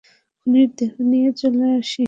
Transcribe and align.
খুনীর 0.37 0.69
দেহ 0.77 0.91
নিয়ে 1.09 1.29
আসি 1.31 1.37
চল! 1.39 1.55